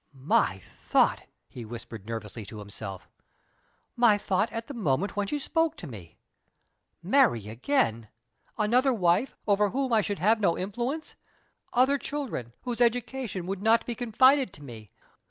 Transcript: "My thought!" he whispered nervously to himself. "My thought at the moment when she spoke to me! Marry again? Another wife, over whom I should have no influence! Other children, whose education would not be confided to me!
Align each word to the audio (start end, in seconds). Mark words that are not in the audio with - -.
"My 0.15 0.57
thought!" 0.57 1.27
he 1.47 1.63
whispered 1.63 2.07
nervously 2.07 2.43
to 2.47 2.57
himself. 2.57 3.07
"My 3.95 4.17
thought 4.17 4.51
at 4.51 4.65
the 4.65 4.73
moment 4.73 5.15
when 5.15 5.27
she 5.27 5.37
spoke 5.37 5.77
to 5.77 5.85
me! 5.85 6.17
Marry 7.03 7.47
again? 7.49 8.09
Another 8.57 8.93
wife, 8.95 9.35
over 9.45 9.69
whom 9.69 9.93
I 9.93 10.01
should 10.01 10.17
have 10.17 10.39
no 10.41 10.57
influence! 10.57 11.15
Other 11.71 11.99
children, 11.99 12.53
whose 12.63 12.81
education 12.81 13.45
would 13.45 13.61
not 13.61 13.85
be 13.85 13.93
confided 13.93 14.53
to 14.53 14.63
me! 14.63 14.89